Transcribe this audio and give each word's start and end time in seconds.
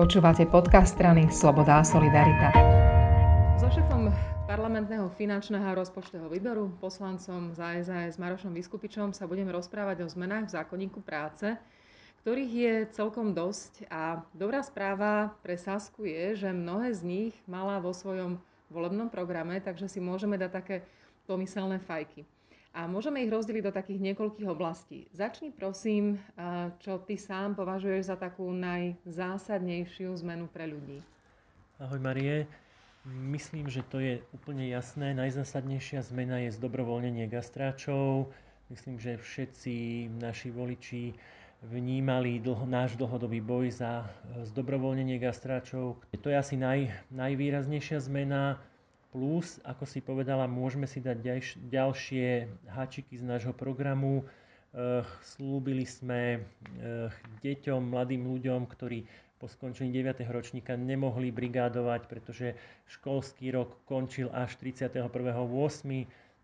Počúvate 0.00 0.48
podcast 0.48 0.96
strany 0.96 1.28
Sloboda 1.28 1.76
a 1.76 1.84
Solidarita. 1.84 2.56
So 3.60 3.68
šefom 3.68 4.08
parlamentného 4.48 5.12
finančného 5.12 5.60
a 5.60 5.76
rozpočtového 5.76 6.32
výboru, 6.32 6.72
poslancom 6.80 7.52
za 7.52 7.76
SAS 7.84 8.16
Marošom 8.16 8.48
Vyskupičom 8.56 9.12
sa 9.12 9.28
budeme 9.28 9.52
rozprávať 9.52 10.00
o 10.00 10.08
zmenách 10.08 10.48
v 10.48 10.54
zákonníku 10.56 11.04
práce, 11.04 11.52
ktorých 12.24 12.52
je 12.56 12.74
celkom 12.96 13.36
dosť 13.36 13.92
a 13.92 14.24
dobrá 14.32 14.64
správa 14.64 15.36
pre 15.44 15.60
Sasku 15.60 16.08
je, 16.08 16.48
že 16.48 16.48
mnohé 16.48 16.96
z 16.96 17.04
nich 17.04 17.34
mala 17.44 17.76
vo 17.76 17.92
svojom 17.92 18.40
volebnom 18.72 19.12
programe, 19.12 19.60
takže 19.60 19.84
si 19.84 20.00
môžeme 20.00 20.40
dať 20.40 20.48
také 20.48 20.76
pomyselné 21.28 21.76
fajky. 21.76 22.24
A 22.70 22.86
môžeme 22.86 23.18
ich 23.26 23.32
rozdeliť 23.34 23.66
do 23.66 23.74
takých 23.74 23.98
niekoľkých 23.98 24.46
oblastí. 24.46 25.10
Začni 25.10 25.50
prosím, 25.50 26.22
čo 26.78 27.02
ty 27.02 27.18
sám 27.18 27.58
považuješ 27.58 28.14
za 28.14 28.16
takú 28.16 28.46
najzásadnejšiu 28.54 30.14
zmenu 30.22 30.46
pre 30.46 30.70
ľudí. 30.70 31.02
Ahoj 31.82 31.98
Marie. 31.98 32.46
Myslím, 33.08 33.66
že 33.66 33.80
to 33.88 33.98
je 33.98 34.22
úplne 34.30 34.68
jasné. 34.70 35.16
Najzásadnejšia 35.18 36.04
zmena 36.04 36.46
je 36.46 36.54
zdobrovoľnenie 36.54 37.26
gastráčov. 37.26 38.30
Myslím, 38.70 39.02
že 39.02 39.18
všetci 39.18 40.06
naši 40.20 40.54
voliči 40.54 41.16
vnímali 41.64 42.38
dlho, 42.38 42.68
náš 42.70 42.94
dlhodobý 42.94 43.42
boj 43.42 43.72
za 43.72 44.06
zdobrovoľnenie 44.52 45.18
gastráčov. 45.18 45.98
To 46.12 46.28
je 46.28 46.36
asi 46.38 46.54
naj, 46.54 46.92
najvýraznejšia 47.10 47.98
zmena. 48.04 48.62
Plus, 49.10 49.58
ako 49.66 49.84
si 49.90 49.98
povedala, 49.98 50.46
môžeme 50.46 50.86
si 50.86 51.02
dať 51.02 51.18
ďalšie 51.66 52.46
háčiky 52.70 53.18
z 53.18 53.24
nášho 53.26 53.50
programu. 53.50 54.22
Slúbili 55.34 55.82
sme 55.82 56.46
deťom, 57.42 57.90
mladým 57.90 58.22
ľuďom, 58.30 58.70
ktorí 58.70 59.02
po 59.42 59.50
skončení 59.50 59.90
9. 59.90 60.22
ročníka 60.30 60.78
nemohli 60.78 61.34
brigádovať, 61.34 62.06
pretože 62.06 62.54
školský 62.86 63.50
rok 63.50 63.82
končil 63.88 64.30
až 64.30 64.54
31.8. 64.62 65.10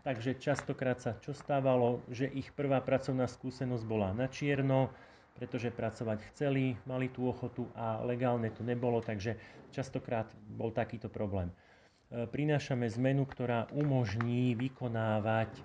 Takže 0.03 0.39
častokrát 0.39 0.99
sa 0.99 1.15
čo 1.23 1.37
stávalo, 1.37 2.03
že 2.11 2.27
ich 2.31 2.51
prvá 2.51 2.83
pracovná 2.83 3.31
skúsenosť 3.31 3.85
bola 3.87 4.11
na 4.11 4.27
čierno, 4.27 4.91
pretože 5.39 5.71
pracovať 5.71 6.25
chceli, 6.33 6.75
mali 6.89 7.13
tú 7.13 7.29
ochotu 7.29 7.69
a 7.79 8.03
legálne 8.03 8.49
to 8.51 8.65
nebolo, 8.65 9.05
takže 9.05 9.37
častokrát 9.71 10.27
bol 10.57 10.73
takýto 10.73 11.07
problém. 11.13 11.53
E, 12.07 12.27
prinášame 12.31 12.87
zmenu, 12.95 13.27
ktorá 13.27 13.67
umožní 13.75 14.55
vykonávať, 14.55 15.51
e, 15.59 15.63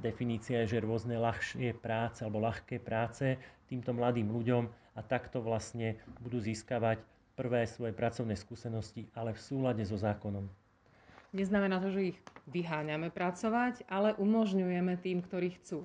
definícia 0.00 0.64
je, 0.64 0.78
že 0.78 0.84
rôzne 0.84 1.20
ľahšie 1.20 1.76
práce 1.76 2.24
alebo 2.24 2.40
ľahké 2.40 2.80
práce 2.80 3.36
týmto 3.68 3.92
mladým 3.92 4.32
ľuďom 4.32 4.64
a 4.96 5.00
takto 5.04 5.44
vlastne 5.44 6.00
budú 6.24 6.40
získavať 6.40 7.04
prvé 7.36 7.68
svoje 7.68 7.92
pracovné 7.92 8.34
skúsenosti, 8.34 9.06
ale 9.12 9.36
v 9.36 9.40
súlade 9.44 9.84
so 9.84 10.00
zákonom. 10.00 10.48
Neznamená 11.36 11.76
to, 11.84 11.92
že 11.92 12.16
ich 12.16 12.18
vyháňame 12.48 13.12
pracovať, 13.12 13.84
ale 13.86 14.16
umožňujeme 14.16 14.96
tým, 14.96 15.20
ktorí 15.20 15.60
chcú. 15.60 15.84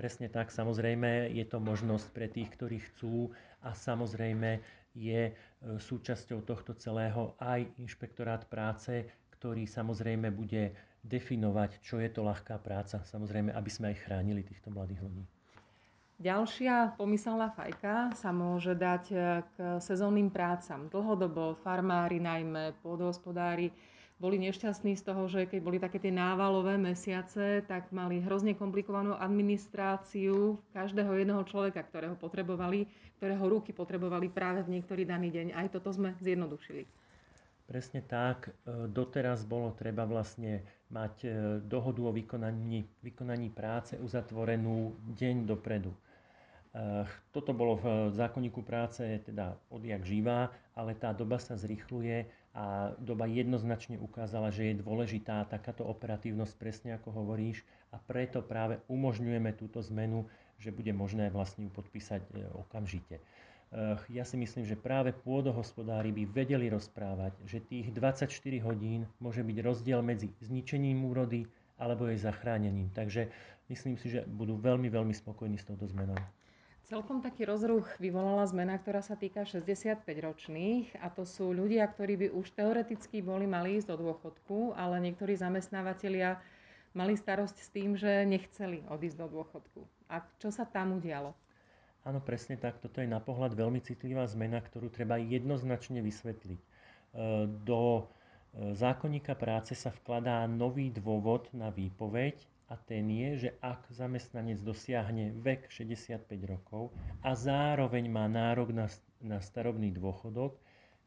Presne 0.00 0.32
tak, 0.32 0.48
samozrejme 0.48 1.28
je 1.36 1.44
to 1.44 1.60
možnosť 1.60 2.06
pre 2.16 2.32
tých, 2.32 2.48
ktorí 2.56 2.80
chcú 2.80 3.28
a 3.60 3.76
samozrejme 3.76 4.64
je 4.94 5.30
e, 5.30 5.32
súčasťou 5.78 6.42
tohto 6.42 6.74
celého 6.74 7.34
aj 7.38 7.66
inšpektorát 7.78 8.46
práce, 8.50 9.06
ktorý 9.38 9.64
samozrejme 9.64 10.28
bude 10.34 10.74
definovať, 11.00 11.80
čo 11.80 11.96
je 11.96 12.10
to 12.12 12.20
ľahká 12.20 12.60
práca, 12.60 13.00
samozrejme, 13.08 13.54
aby 13.56 13.70
sme 13.72 13.94
aj 13.94 14.00
chránili 14.04 14.44
týchto 14.44 14.68
mladých 14.68 15.00
ľudí. 15.00 15.24
Ďalšia 16.20 17.00
pomyselná 17.00 17.48
fajka 17.56 18.12
sa 18.12 18.28
môže 18.28 18.76
dať 18.76 19.04
e, 19.08 19.16
k 19.40 19.54
sezónnym 19.80 20.28
prácam. 20.28 20.84
Dlhodobo 20.92 21.56
farmári, 21.64 22.20
najmä 22.20 22.76
pôdohospodári, 22.84 23.72
boli 24.20 24.36
nešťastní 24.36 25.00
z 25.00 25.02
toho, 25.02 25.24
že 25.32 25.48
keď 25.48 25.60
boli 25.64 25.80
také 25.80 25.96
tie 25.96 26.12
návalové 26.12 26.76
mesiace, 26.76 27.64
tak 27.64 27.88
mali 27.88 28.20
hrozne 28.20 28.52
komplikovanú 28.52 29.16
administráciu 29.16 30.60
každého 30.76 31.08
jedného 31.16 31.40
človeka, 31.48 31.80
ktorého 31.80 32.14
potrebovali, 32.20 32.84
ktorého 33.16 33.40
ruky 33.48 33.72
potrebovali 33.72 34.28
práve 34.28 34.60
v 34.68 34.76
niektorý 34.76 35.08
daný 35.08 35.32
deň. 35.32 35.46
Aj 35.56 35.66
toto 35.72 35.88
sme 35.88 36.12
zjednodušili. 36.20 36.84
Presne 37.64 38.04
tak. 38.04 38.50
E, 38.50 38.90
doteraz 38.92 39.48
bolo 39.48 39.72
treba 39.72 40.04
vlastne 40.04 40.68
mať 40.92 41.14
e, 41.22 41.28
dohodu 41.64 42.02
o 42.02 42.12
vykonaní, 42.12 42.82
vykonaní 43.00 43.48
práce 43.54 43.96
uzatvorenú 43.96 44.98
deň 45.16 45.48
dopredu. 45.48 45.94
E, 46.70 47.02
toto 47.34 47.50
bolo 47.50 47.74
v 47.82 48.14
zákonníku 48.14 48.62
práce 48.62 49.02
teda 49.26 49.58
odjak 49.74 50.06
živá, 50.06 50.54
ale 50.78 50.94
tá 50.94 51.10
doba 51.10 51.42
sa 51.42 51.58
zrychluje 51.58 52.30
a 52.54 52.94
doba 52.98 53.26
jednoznačne 53.26 53.98
ukázala, 53.98 54.54
že 54.54 54.70
je 54.70 54.82
dôležitá 54.82 55.46
takáto 55.50 55.82
operatívnosť, 55.86 56.54
presne 56.58 56.90
ako 56.94 57.10
hovoríš, 57.10 57.66
a 57.90 57.98
preto 57.98 58.38
práve 58.42 58.78
umožňujeme 58.86 59.50
túto 59.58 59.82
zmenu, 59.90 60.30
že 60.62 60.70
bude 60.70 60.94
možné 60.94 61.30
vlastne 61.30 61.66
ju 61.66 61.70
podpísať 61.74 62.22
e, 62.22 62.46
okamžite. 62.54 63.18
Ja 64.10 64.26
si 64.26 64.34
myslím, 64.34 64.66
že 64.66 64.74
práve 64.74 65.14
pôdohospodári 65.14 66.10
by 66.10 66.26
vedeli 66.26 66.66
rozprávať, 66.66 67.38
že 67.46 67.62
tých 67.62 67.94
24 67.94 68.26
hodín 68.66 69.06
môže 69.22 69.46
byť 69.46 69.58
rozdiel 69.62 70.02
medzi 70.02 70.34
zničením 70.42 71.06
úrody 71.06 71.46
alebo 71.78 72.10
jej 72.10 72.18
zachránením. 72.18 72.90
Takže 72.90 73.30
myslím 73.70 73.94
si, 73.94 74.10
že 74.10 74.26
budú 74.26 74.58
veľmi, 74.58 74.90
veľmi 74.90 75.14
spokojní 75.14 75.54
s 75.54 75.70
touto 75.70 75.86
zmenou. 75.86 76.18
Celkom 76.90 77.22
taký 77.22 77.46
rozruch 77.46 77.86
vyvolala 78.02 78.42
zmena, 78.50 78.74
ktorá 78.74 78.98
sa 78.98 79.14
týka 79.14 79.46
65-ročných 79.46 80.98
a 80.98 81.06
to 81.06 81.22
sú 81.22 81.54
ľudia, 81.54 81.86
ktorí 81.86 82.18
by 82.18 82.28
už 82.34 82.50
teoreticky 82.50 83.22
boli 83.22 83.46
mali 83.46 83.78
ísť 83.78 83.94
do 83.94 84.10
dôchodku, 84.10 84.74
ale 84.74 84.98
niektorí 84.98 85.38
zamestnávateľia 85.38 86.42
mali 86.90 87.14
starosť 87.14 87.56
s 87.62 87.68
tým, 87.70 87.94
že 87.94 88.26
nechceli 88.26 88.82
odísť 88.90 89.22
do 89.22 89.38
dôchodku. 89.38 89.86
A 90.10 90.26
čo 90.42 90.50
sa 90.50 90.66
tam 90.66 90.98
udialo? 90.98 91.30
Áno, 92.02 92.18
presne 92.18 92.58
tak. 92.58 92.82
Toto 92.82 92.98
je 92.98 93.06
na 93.06 93.22
pohľad 93.22 93.54
veľmi 93.54 93.78
citlivá 93.78 94.26
zmena, 94.26 94.58
ktorú 94.58 94.90
treba 94.90 95.14
jednoznačne 95.14 96.02
vysvetliť. 96.02 96.58
E, 96.58 96.66
do 97.46 98.02
e, 98.02 98.74
zákonníka 98.74 99.38
práce 99.38 99.78
sa 99.78 99.94
vkladá 99.94 100.42
nový 100.50 100.90
dôvod 100.90 101.46
na 101.54 101.70
výpoveď 101.70 102.34
a 102.70 102.78
ten 102.78 103.10
je, 103.10 103.30
že 103.36 103.50
ak 103.58 103.90
zamestnanec 103.90 104.62
dosiahne 104.62 105.34
vek 105.34 105.66
65 105.66 106.22
rokov 106.46 106.94
a 107.18 107.34
zároveň 107.34 108.06
má 108.06 108.30
nárok 108.30 108.70
na, 108.70 108.86
na 109.18 109.42
starobný 109.42 109.90
dôchodok, 109.90 110.54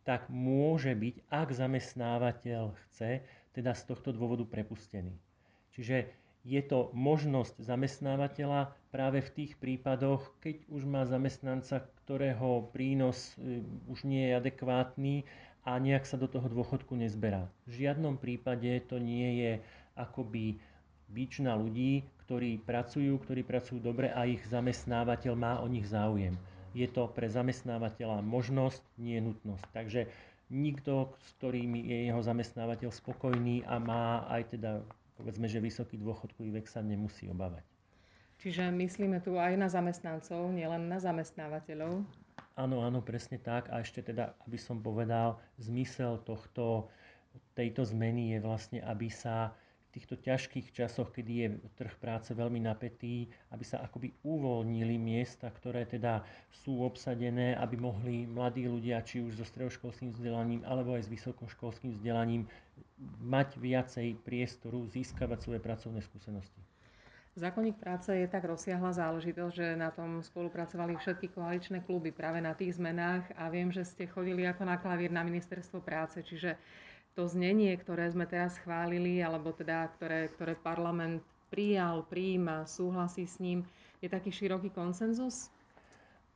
tak 0.04 0.28
môže 0.28 0.92
byť, 0.92 1.32
ak 1.32 1.48
zamestnávateľ 1.56 2.76
chce, 2.76 3.24
teda 3.56 3.72
z 3.72 3.84
tohto 3.88 4.12
dôvodu 4.12 4.44
prepustený. 4.44 5.16
Čiže 5.72 6.12
je 6.44 6.60
to 6.60 6.92
možnosť 6.92 7.64
zamestnávateľa 7.64 8.76
práve 8.92 9.24
v 9.24 9.30
tých 9.32 9.52
prípadoch, 9.56 10.36
keď 10.44 10.68
už 10.68 10.84
má 10.84 11.08
zamestnanca, 11.08 11.88
ktorého 12.04 12.68
prínos 12.76 13.32
e, 13.40 13.64
už 13.88 14.04
nie 14.04 14.28
je 14.28 14.38
adekvátny 14.44 15.24
a 15.64 15.80
nejak 15.80 16.04
sa 16.04 16.20
do 16.20 16.28
toho 16.28 16.52
dôchodku 16.52 17.00
nezberá. 17.00 17.48
V 17.64 17.88
žiadnom 17.88 18.20
prípade 18.20 18.68
to 18.92 19.00
nie 19.00 19.40
je 19.40 19.52
akoby 19.96 20.60
bič 21.14 21.46
na 21.46 21.54
ľudí, 21.54 22.02
ktorí 22.26 22.58
pracujú, 22.66 23.22
ktorí 23.22 23.46
pracujú 23.46 23.78
dobre 23.78 24.10
a 24.10 24.26
ich 24.26 24.42
zamestnávateľ 24.50 25.34
má 25.38 25.54
o 25.62 25.70
nich 25.70 25.86
záujem. 25.86 26.34
Je 26.74 26.90
to 26.90 27.06
pre 27.06 27.30
zamestnávateľa 27.30 28.26
možnosť, 28.26 28.82
nie 28.98 29.22
nutnosť. 29.22 29.66
Takže 29.70 30.10
nikto, 30.50 31.14
s 31.22 31.30
ktorým 31.38 31.78
je 31.78 32.10
jeho 32.10 32.22
zamestnávateľ 32.26 32.90
spokojný 32.90 33.62
a 33.70 33.78
má 33.78 34.26
aj 34.34 34.58
teda, 34.58 34.82
povedzme, 35.22 35.46
že 35.46 35.62
vysoký 35.62 36.02
dôchodkový 36.02 36.58
vek 36.58 36.66
sa 36.66 36.82
nemusí 36.82 37.30
obávať. 37.30 37.62
Čiže 38.42 38.74
myslíme 38.74 39.22
tu 39.22 39.38
aj 39.38 39.56
na 39.56 39.70
zamestnancov, 39.70 40.52
nielen 40.52 40.90
na 40.90 40.98
zamestnávateľov? 41.00 42.04
Áno, 42.60 42.84
áno, 42.84 43.00
presne 43.00 43.40
tak. 43.40 43.70
A 43.70 43.86
ešte 43.86 44.04
teda, 44.04 44.34
aby 44.50 44.58
som 44.58 44.82
povedal, 44.82 45.40
zmysel 45.62 46.20
tohto, 46.26 46.90
tejto 47.54 47.86
zmeny 47.86 48.38
je 48.38 48.40
vlastne, 48.42 48.80
aby 48.84 49.10
sa 49.10 49.54
týchto 49.94 50.18
ťažkých 50.18 50.74
časoch, 50.74 51.14
kedy 51.14 51.34
je 51.38 51.48
trh 51.78 51.94
práce 52.02 52.34
veľmi 52.34 52.58
napätý, 52.66 53.30
aby 53.54 53.62
sa 53.62 53.86
akoby 53.86 54.10
uvoľnili 54.26 54.98
miesta, 54.98 55.54
ktoré 55.54 55.86
teda 55.86 56.26
sú 56.50 56.82
obsadené, 56.82 57.54
aby 57.54 57.78
mohli 57.78 58.26
mladí 58.26 58.66
ľudia, 58.66 59.06
či 59.06 59.22
už 59.22 59.38
so 59.38 59.46
stredoškolským 59.46 60.18
vzdelaním 60.18 60.66
alebo 60.66 60.98
aj 60.98 61.06
s 61.06 61.14
vysokoškolským 61.14 61.94
vzdelaním, 61.94 62.50
mať 63.22 63.62
viacej 63.62 64.18
priestoru, 64.26 64.90
získavať 64.90 65.40
svoje 65.46 65.60
pracovné 65.62 66.02
skúsenosti. 66.02 66.58
Zákonník 67.34 67.82
práce 67.82 68.14
je 68.14 68.30
tak 68.30 68.46
rozsiahla 68.46 68.94
záležitosť, 68.94 69.54
že 69.58 69.68
na 69.74 69.90
tom 69.90 70.22
spolupracovali 70.22 70.94
všetky 71.02 71.34
koaličné 71.34 71.82
kluby 71.82 72.14
práve 72.14 72.38
na 72.38 72.54
tých 72.54 72.78
zmenách 72.78 73.26
a 73.34 73.50
viem, 73.50 73.74
že 73.74 73.82
ste 73.82 74.06
chodili 74.06 74.46
ako 74.46 74.70
na 74.70 74.78
klavír 74.78 75.10
na 75.10 75.26
ministerstvo 75.26 75.82
práce, 75.82 76.22
čiže 76.22 76.62
to 77.14 77.30
znenie, 77.30 77.74
ktoré 77.78 78.10
sme 78.10 78.26
teraz 78.26 78.58
schválili, 78.58 79.22
alebo 79.22 79.54
teda 79.54 79.90
ktoré, 79.98 80.34
ktoré 80.34 80.58
parlament 80.58 81.22
prijal, 81.54 82.02
prijíma, 82.10 82.66
súhlasí 82.66 83.30
s 83.30 83.38
ním, 83.38 83.62
je 84.02 84.10
taký 84.10 84.34
široký 84.34 84.74
konsenzus? 84.74 85.54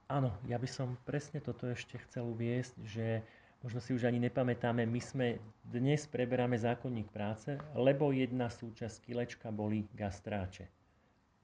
Áno, 0.08 0.32
ja 0.48 0.56
by 0.56 0.70
som 0.70 0.96
presne 1.04 1.44
toto 1.44 1.68
ešte 1.68 2.00
chcel 2.08 2.30
uviesť, 2.32 2.80
že 2.86 3.26
možno 3.60 3.82
si 3.82 3.92
už 3.92 4.08
ani 4.08 4.22
nepamätáme, 4.24 4.86
my 4.88 5.02
sme 5.02 5.42
dnes 5.68 6.08
preberáme 6.08 6.56
zákonník 6.56 7.12
práce, 7.12 7.58
lebo 7.76 8.14
jedna 8.16 8.48
súčasť 8.48 9.04
kilečka 9.04 9.52
boli 9.52 9.84
gastráče. 9.98 10.70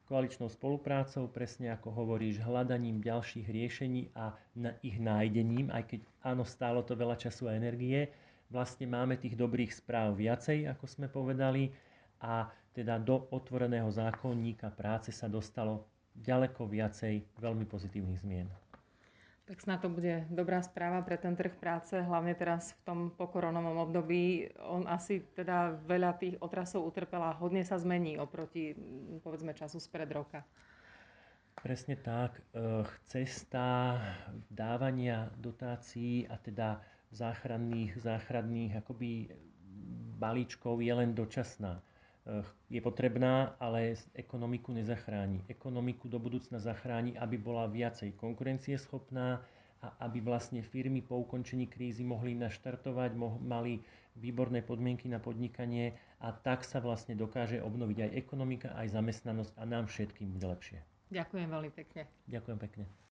Koaličnou 0.08 0.48
spoluprácou, 0.48 1.26
presne 1.28 1.74
ako 1.74 1.90
hovoríš, 1.92 2.40
hľadaním 2.40 3.02
ďalších 3.02 3.48
riešení 3.50 4.14
a 4.14 4.36
ich 4.86 5.02
nájdením, 5.02 5.74
aj 5.74 5.84
keď 5.90 6.00
áno, 6.22 6.46
stálo 6.46 6.86
to 6.86 6.94
veľa 6.94 7.18
času 7.18 7.50
a 7.50 7.58
energie, 7.58 8.14
vlastne 8.50 8.90
máme 8.90 9.19
tých 9.19 9.38
dobrých 9.38 9.72
správ 9.72 10.18
viacej, 10.18 10.68
ako 10.72 10.86
sme 10.88 11.07
povedali, 11.12 11.72
a 12.24 12.48
teda 12.74 12.98
do 12.98 13.28
otvoreného 13.30 13.92
zákonníka 13.92 14.72
práce 14.74 15.13
sa 15.13 15.30
dostalo 15.30 15.86
ďaleko 16.18 16.66
viacej 16.66 17.22
veľmi 17.38 17.66
pozitívnych 17.68 18.22
zmien. 18.24 18.48
Tak 19.44 19.60
snad 19.60 19.84
to 19.84 19.92
bude 19.92 20.24
dobrá 20.31 20.63
správa 20.63 21.04
pre 21.04 21.19
ten 21.19 21.36
trh 21.36 21.51
práce, 21.60 22.00
hlavne 22.00 22.31
teraz 22.31 22.72
v 22.80 22.81
tom 22.88 23.00
pokoronovom 23.12 23.75
období. 23.75 24.48
On 24.63 24.88
asi 24.88 25.19
teda 25.36 25.75
veľa 25.84 26.16
tých 26.16 26.39
otrasov 26.39 26.88
utrpela, 26.88 27.36
hodne 27.36 27.60
sa 27.68 27.75
zmení 27.75 28.16
oproti 28.16 28.72
povedzme 29.19 29.51
času 29.51 29.84
spred 29.84 30.07
roka. 30.16 30.48
Presne 31.60 32.00
tak. 32.00 32.39
E, 32.39 32.42
cesta 33.04 34.00
dávania 34.48 35.28
dotácií 35.36 36.24
a 36.31 36.39
teda 36.39 36.80
záchranných, 37.13 38.01
záchranných 38.01 38.81
akoby 38.81 39.30
balíčkov 40.18 40.81
je 40.81 40.94
len 40.94 41.13
dočasná 41.13 41.80
je 42.71 42.80
potrebná, 42.80 43.56
ale 43.60 44.00
ekonomiku 44.15 44.71
nezachráni. 44.71 45.44
Ekonomiku 45.51 46.07
do 46.07 46.19
budúcna 46.24 46.56
zachráni, 46.56 47.19
aby 47.19 47.36
bola 47.36 47.68
viacej 47.68 48.15
konkurencieschopná 48.15 49.44
a 49.83 49.88
aby 50.07 50.24
vlastne 50.24 50.63
firmy 50.63 51.04
po 51.04 51.19
ukončení 51.19 51.68
krízy 51.68 52.07
mohli 52.07 52.31
naštartovať, 52.39 53.12
mali 53.44 53.83
výborné 54.15 54.63
podmienky 54.63 55.12
na 55.12 55.19
podnikanie 55.19 56.00
a 56.24 56.31
tak 56.31 56.63
sa 56.63 56.80
vlastne 56.80 57.19
dokáže 57.19 57.60
obnoviť 57.60 58.07
aj 58.07 58.12
ekonomika, 58.15 58.71
aj 58.80 58.95
zamestnanosť 58.95 59.51
a 59.60 59.63
nám 59.68 59.92
všetkým 59.92 60.39
lepšie. 60.39 60.80
Ďakujem 61.12 61.48
veľmi 61.51 61.71
pekne. 61.75 62.07
Ďakujem 62.31 62.60
pekne. 62.63 63.04